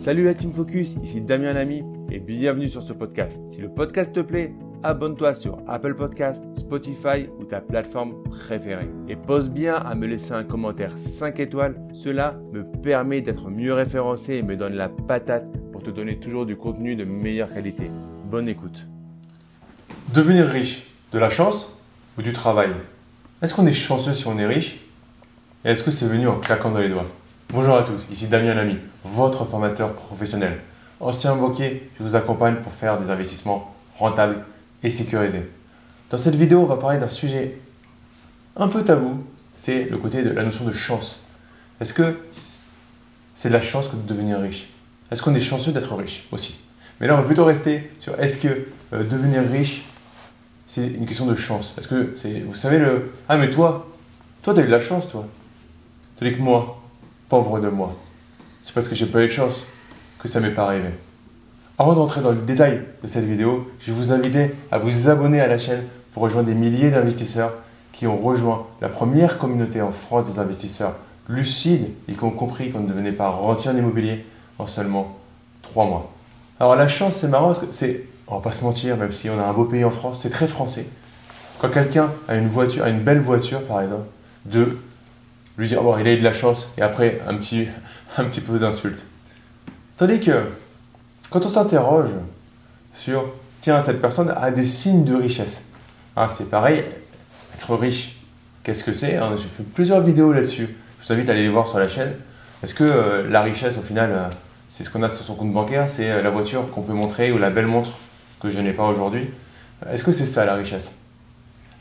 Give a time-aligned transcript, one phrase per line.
[0.00, 3.42] Salut la Team Focus, ici Damien Lamy et bienvenue sur ce podcast.
[3.50, 8.88] Si le podcast te plaît, abonne-toi sur Apple Podcast, Spotify ou ta plateforme préférée.
[9.10, 13.74] Et pose bien à me laisser un commentaire 5 étoiles, cela me permet d'être mieux
[13.74, 17.90] référencé et me donne la patate pour te donner toujours du contenu de meilleure qualité.
[18.24, 18.86] Bonne écoute.
[20.14, 21.68] Devenir riche, de la chance
[22.16, 22.70] ou du travail?
[23.42, 24.80] Est-ce qu'on est chanceux si on est riche?
[25.66, 27.06] Et est-ce que c'est venu en claquant dans les doigts?
[27.52, 30.60] Bonjour à tous, ici Damien Lamy, votre formateur professionnel.
[31.00, 34.44] Ancien banquier, je vous accompagne pour faire des investissements rentables
[34.84, 35.50] et sécurisés.
[36.10, 37.58] Dans cette vidéo, on va parler d'un sujet
[38.54, 41.18] un peu tabou, c'est le côté de la notion de chance.
[41.80, 42.20] Est-ce que
[43.34, 44.68] c'est de la chance que de devenir riche?
[45.10, 46.60] Est-ce qu'on est chanceux d'être riche aussi?
[47.00, 49.86] Mais là, on va plutôt rester sur est-ce que euh, devenir riche,
[50.68, 51.74] c'est une question de chance?
[51.76, 53.88] Est-ce que c'est, vous savez le, ah mais toi,
[54.44, 55.26] toi tu as eu de la chance, toi.
[56.16, 56.76] Tandis que moi,
[57.30, 57.94] pauvre de moi.
[58.60, 59.62] C'est parce que j'ai pas eu de chance
[60.18, 60.90] que ça m'est pas arrivé.
[61.78, 64.36] Avant d'entrer dans le détail de cette vidéo, je vous invite
[64.70, 67.54] à vous abonner à la chaîne pour rejoindre des milliers d'investisseurs
[67.92, 70.94] qui ont rejoint la première communauté en France des investisseurs
[71.28, 74.26] lucides et qui ont compris qu'on ne devenait pas rentier en immobilier
[74.58, 75.16] en seulement
[75.62, 76.12] 3 mois.
[76.58, 79.30] Alors la chance, c'est marrant parce que c'est, on va pas se mentir, même si
[79.30, 80.84] on a un beau pays en France, c'est très français.
[81.60, 84.04] Quand quelqu'un a une voiture, a une belle voiture par exemple,
[84.44, 84.76] de
[85.60, 87.68] lui dire, bon, il a eu de la chance, et après, un petit,
[88.16, 89.04] un petit peu d'insulte.
[89.96, 90.44] Tandis que,
[91.30, 92.10] quand on s'interroge
[92.94, 95.62] sur, tiens, cette personne a des signes de richesse.
[96.16, 96.82] Hein, c'est pareil,
[97.54, 98.18] être riche,
[98.62, 100.68] qu'est-ce que c'est hein, J'ai fait plusieurs vidéos là-dessus.
[101.00, 102.14] Je vous invite à aller les voir sur la chaîne.
[102.62, 104.24] Est-ce que euh, la richesse, au final, euh,
[104.68, 107.32] c'est ce qu'on a sur son compte bancaire C'est euh, la voiture qu'on peut montrer
[107.32, 107.98] ou la belle montre
[108.40, 109.28] que je n'ai pas aujourd'hui?
[109.90, 110.92] Est-ce que c'est ça la richesse?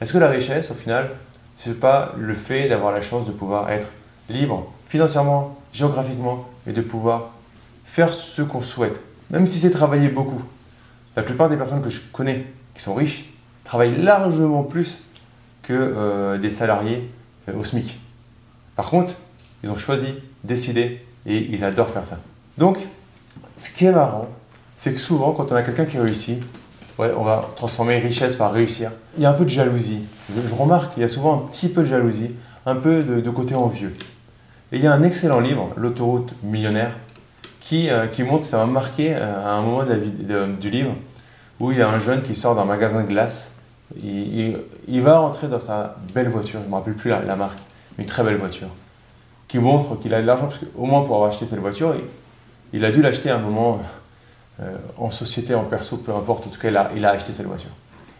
[0.00, 1.10] Est-ce que la richesse, au final,
[1.58, 3.88] c'est pas le fait d'avoir la chance de pouvoir être
[4.28, 7.30] libre financièrement, géographiquement et de pouvoir
[7.84, 9.00] faire ce qu'on souhaite,
[9.30, 10.40] même si c'est travailler beaucoup.
[11.16, 13.24] La plupart des personnes que je connais qui sont riches
[13.64, 14.98] travaillent largement plus
[15.62, 17.10] que euh, des salariés
[17.48, 17.98] euh, au SMIC.
[18.76, 19.16] Par contre,
[19.64, 22.20] ils ont choisi, décidé et ils adorent faire ça.
[22.56, 22.78] Donc,
[23.56, 24.28] ce qui est marrant,
[24.76, 26.40] c'est que souvent, quand on a quelqu'un qui réussit,
[26.98, 28.90] ouais, on va transformer richesse par réussir.
[29.16, 30.02] Il y a un peu de jalousie.
[30.34, 32.34] Je, remarque qu'il y a souvent un petit peu de jalousie,
[32.66, 33.92] un peu de, côté envieux.
[34.72, 36.96] Et il y a un excellent livre, L'autoroute millionnaire,
[37.60, 40.94] qui, euh, qui montre, ça m'a marqué euh, à un moment la du livre,
[41.60, 43.52] où il y a un jeune qui sort d'un magasin de glace.
[44.02, 47.58] Il, va rentrer dans sa belle voiture, je ne me rappelle plus la, marque,
[47.98, 48.68] une très belle voiture,
[49.48, 52.78] qui montre qu'il a de l'argent, parce qu'au moins pour avoir acheté cette voiture, il,
[52.78, 53.80] il a dû l'acheter à un moment
[54.96, 57.70] en société, en perso, peu importe, en tout cas, il a, acheté cette voiture.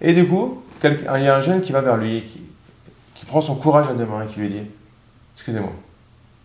[0.00, 2.40] Et du coup, il y a un jeune qui va vers lui, qui,
[3.14, 4.66] qui prend son courage à deux mains et qui lui dit
[5.34, 5.72] Excusez-moi,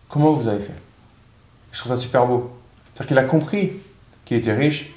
[0.08, 0.74] comment vous avez fait?
[1.72, 2.50] Je trouve ça super beau.
[2.92, 3.72] C'est-à-dire qu'il a compris
[4.24, 4.92] qu'il était riche,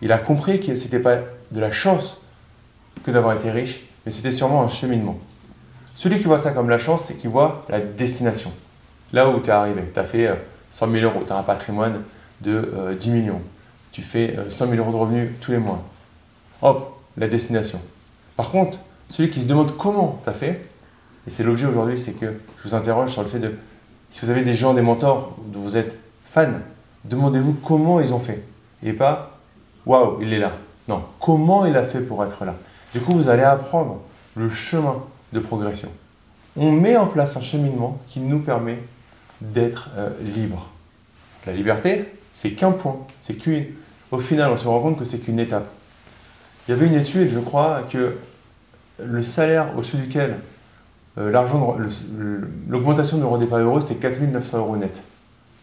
[0.00, 1.16] il a compris que ce n'était pas
[1.50, 2.20] de la chance
[3.04, 5.18] que d'avoir été riche, mais c'était sûrement un cheminement.
[5.96, 8.52] Celui qui voit ça comme la chance, c'est qu'il voit la destination.
[9.12, 10.30] Là où tu es arrivé, tu as fait
[10.70, 12.02] 100 euh, 000 euros, tu as un patrimoine
[12.40, 13.42] de 10 euh, millions
[13.98, 15.82] tu fais 100 euh, 000 euros de revenus tous les mois.
[16.62, 17.80] Hop, la destination.
[18.36, 18.78] Par contre,
[19.08, 20.64] celui qui se demande comment tu as fait,
[21.26, 22.26] et c'est l'objet aujourd'hui, c'est que
[22.58, 23.56] je vous interroge sur le fait de,
[24.10, 26.60] si vous avez des gens, des mentors, dont vous êtes fan,
[27.06, 28.44] demandez-vous comment ils ont fait.
[28.84, 29.36] Et pas,
[29.84, 30.52] waouh, il est là.
[30.86, 32.54] Non, comment il a fait pour être là.
[32.94, 34.00] Du coup, vous allez apprendre
[34.36, 35.88] le chemin de progression.
[36.56, 38.78] On met en place un cheminement qui nous permet
[39.40, 40.70] d'être euh, libre.
[41.48, 43.64] La liberté, c'est qu'un point, c'est qu'une.
[44.10, 45.68] Au final, on se rend compte que c'est qu'une étape.
[46.66, 48.16] Il y avait une étude, je crois, que
[49.02, 50.38] le salaire au-dessus duquel
[51.18, 51.76] euh, l'argent,
[52.68, 55.02] l'augmentation ne rendait pas heureux, c'était 4900 euros net.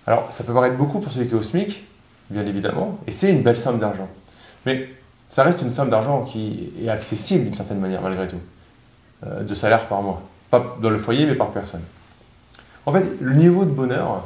[0.08, 1.86] Alors, ça peut paraître beaucoup pour celui qui est au SMIC,
[2.30, 4.10] bien évidemment, et c'est une belle somme d'argent.
[4.66, 4.90] Mais
[5.30, 8.40] ça reste une somme d'argent qui est accessible d'une certaine manière, malgré tout,
[9.26, 10.22] euh, de salaire par mois.
[10.50, 11.82] Pas dans le foyer, mais par personne.
[12.86, 14.24] En fait, le niveau de bonheur,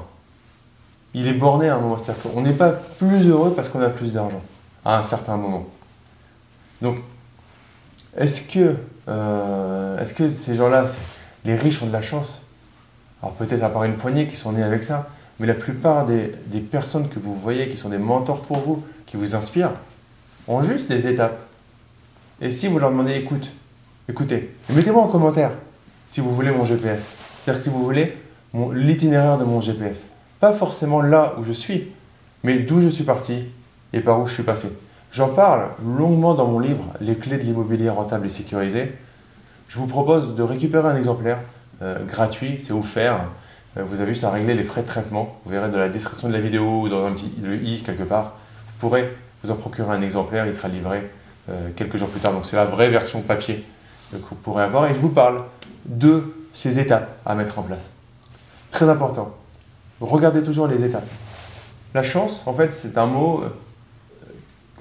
[1.14, 1.98] il est borné à un moment.
[1.98, 4.42] C'est-à-dire qu'on n'est pas plus heureux parce qu'on a plus d'argent
[4.86, 5.66] à un certain moment.
[6.82, 7.00] Donc,
[8.18, 8.76] est-ce que,
[9.08, 10.86] euh, est que ces gens-là,
[11.46, 12.42] les riches ont de la chance?
[13.22, 16.32] Alors peut-être à part une poignée qui sont nés avec ça, mais la plupart des,
[16.48, 19.74] des, personnes que vous voyez qui sont des mentors pour vous, qui vous inspirent,
[20.48, 21.38] ont juste des étapes.
[22.42, 23.52] Et si vous leur demandez, écoute,
[24.08, 25.52] écoutez, mettez-moi en commentaire
[26.08, 27.10] si vous voulez mon GPS.
[27.42, 28.18] C'est-à-dire que si vous voulez
[28.74, 30.08] l'itinéraire de mon GPS.
[30.40, 31.92] Pas forcément là où je suis,
[32.44, 33.46] mais d'où je suis parti
[33.94, 34.70] et par où je suis passé.
[35.12, 38.94] J'en parle longuement dans mon livre Les clés de l'immobilier rentable et sécurisé.
[39.68, 41.40] Je vous propose de récupérer un exemplaire
[41.82, 43.22] euh, gratuit, c'est offert.
[43.78, 45.40] Euh, vous avez juste à régler les frais de traitement.
[45.46, 48.04] Vous verrez dans la description de la vidéo ou dans un petit le i quelque
[48.04, 48.34] part.
[48.68, 49.12] Vous pourrez
[49.44, 51.10] vous en procurer un exemplaire, il sera livré
[51.50, 52.34] euh, quelques jours plus tard.
[52.34, 53.64] Donc c'est la vraie version papier
[54.12, 54.86] que vous pourrez avoir.
[54.86, 55.44] Et je vous parle
[55.86, 57.90] de ces étapes à mettre en place.
[58.72, 59.36] Très important.
[60.02, 61.08] Regardez toujours les étapes.
[61.94, 63.42] La chance, en fait, c'est un mot.
[63.44, 63.50] Euh,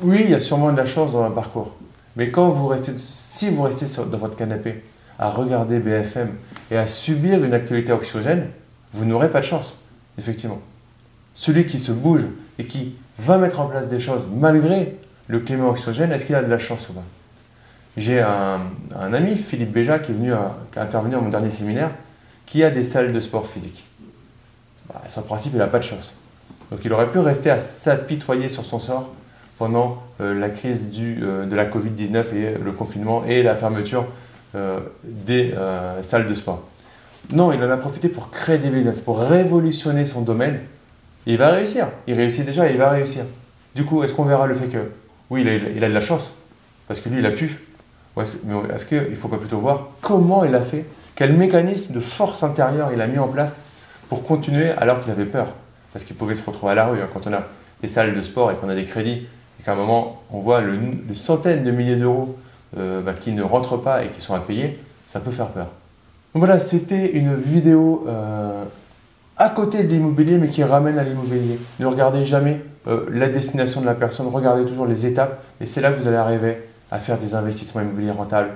[0.02, 1.74] oui, il y a sûrement de la chance dans un parcours.
[2.16, 4.82] Mais quand vous restez, si vous restez dans votre canapé
[5.18, 6.34] à regarder BFM
[6.70, 8.48] et à subir une actualité oxygène,
[8.92, 9.76] vous n'aurez pas de chance,
[10.18, 10.60] effectivement.
[11.34, 12.26] Celui qui se bouge
[12.58, 16.42] et qui va mettre en place des choses malgré le climat oxygène, est-ce qu'il a
[16.42, 17.04] de la chance ou pas?
[17.96, 18.60] J'ai un,
[19.12, 21.90] ami, Philippe Béja, qui est venu à, intervenir à mon dernier séminaire,
[22.46, 23.84] qui a des salles de sport physique.
[24.88, 26.14] Bah, sur le principe, il n'a pas de chance.
[26.70, 29.10] Donc il aurait pu rester à s'apitoyer sur son sort
[29.58, 34.06] pendant euh, la crise du, euh, de la Covid-19 et le confinement et la fermeture
[34.54, 35.54] euh, des
[36.02, 36.62] salles de sport.
[37.32, 40.60] Non, il en a profité pour créer des business, pour révolutionner son domaine.
[41.26, 41.88] il va réussir.
[42.06, 43.24] Il réussit déjà et il va réussir.
[43.74, 44.78] Du coup, est-ce qu'on verra le fait que,
[45.28, 46.32] oui, il a, de la chance,
[46.86, 47.58] parce que lui, il a pu.
[48.16, 48.22] Mais
[48.74, 52.42] est-ce qu'il ne faut pas plutôt voir comment il a fait, quel mécanisme de force
[52.42, 53.58] intérieure il a mis en place
[54.08, 55.48] pour continuer alors qu'il avait peur
[55.92, 57.00] Parce qu'il pouvait se retrouver à la rue.
[57.00, 57.44] Hein, quand on a
[57.82, 59.26] des salles de sport et qu'on a des crédits,
[59.60, 62.36] et qu'à un moment, on voit les centaines de milliers d'euros
[62.76, 65.68] euh, bah, qui ne rentrent pas et qui sont à payer, ça peut faire peur
[66.34, 68.64] voilà, c'était une vidéo euh,
[69.36, 71.58] à côté de l'immobilier, mais qui ramène à l'immobilier.
[71.80, 75.80] Ne regardez jamais euh, la destination de la personne, regardez toujours les étapes, et c'est
[75.80, 76.58] là que vous allez arriver
[76.90, 78.50] à faire des investissements immobiliers rentables,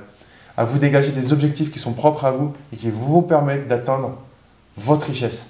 [0.56, 3.66] à vous dégager des objectifs qui sont propres à vous et qui vous vont permettre
[3.66, 4.16] d'atteindre
[4.76, 5.48] votre richesse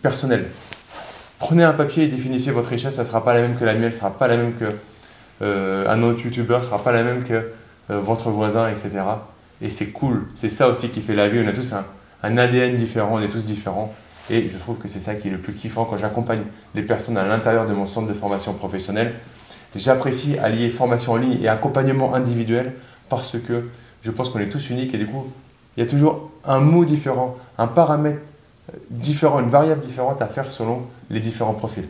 [0.00, 0.48] personnelle.
[1.38, 3.74] Prenez un papier et définissez votre richesse, ça ne sera pas la même que la
[3.74, 4.66] mienne, ce ne sera pas la même que
[5.42, 7.50] euh, un autre youtubeur, ne sera pas la même que
[7.88, 9.02] votre voisin, etc.
[9.62, 10.24] Et c'est cool.
[10.34, 11.40] C'est ça aussi qui fait la vie.
[11.42, 13.94] On a tous un, ADN différent, on est tous différents.
[14.28, 16.42] Et je trouve que c'est ça qui est le plus kiffant quand j'accompagne
[16.74, 19.14] les personnes à l'intérieur de mon centre de formation professionnelle.
[19.74, 22.74] J'apprécie allier formation en ligne et accompagnement individuel
[23.08, 23.68] parce que
[24.02, 25.26] je pense qu'on est tous uniques et du coup,
[25.76, 28.20] il y a toujours un mot différent, un paramètre
[28.90, 31.88] différent, une variable différente à faire selon les différents profils.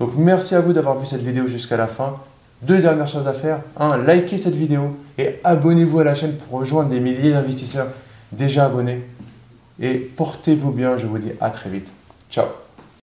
[0.00, 2.16] Donc merci à vous d'avoir vu cette vidéo jusqu'à la fin.
[2.62, 3.60] Deux dernières choses à faire.
[3.78, 7.88] Un, likez cette vidéo et abonnez-vous à la chaîne pour rejoindre des milliers d'investisseurs
[8.32, 9.02] déjà abonnés.
[9.80, 11.88] Et portez-vous bien, je vous dis à très vite.
[12.30, 12.67] Ciao